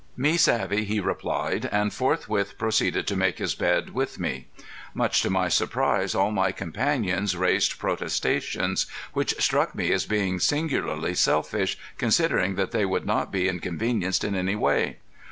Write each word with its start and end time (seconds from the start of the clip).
"Me 0.17 0.35
savvy," 0.35 0.83
he 0.83 0.99
replied 0.99 1.69
and 1.71 1.93
forthwith 1.93 2.57
proceeded 2.57 3.05
to 3.05 3.15
make 3.15 3.37
his 3.37 3.53
bed 3.53 3.91
with 3.91 4.17
me. 4.19 4.47
Much 4.95 5.21
to 5.21 5.29
my 5.29 5.47
surprise 5.47 6.15
all 6.15 6.31
my 6.31 6.51
comrades 6.51 7.37
raised 7.37 7.77
protestations, 7.77 8.87
which 9.13 9.35
struck 9.39 9.75
me 9.75 9.91
as 9.91 10.07
being 10.07 10.39
singularly 10.39 11.13
selfish 11.13 11.77
considering 11.99 12.55
they 12.55 12.83
would 12.83 13.05
not 13.05 13.31
be 13.31 13.47
inconvenienced 13.47 14.23
in 14.23 14.33
any 14.33 14.55
way. 14.55 14.97